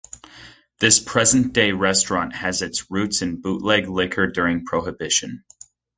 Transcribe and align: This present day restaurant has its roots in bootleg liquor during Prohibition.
This 0.79 0.99
present 0.99 1.53
day 1.53 1.73
restaurant 1.73 2.33
has 2.33 2.63
its 2.63 2.89
roots 2.89 3.21
in 3.21 3.39
bootleg 3.39 3.87
liquor 3.87 4.25
during 4.25 4.65
Prohibition. 4.65 5.43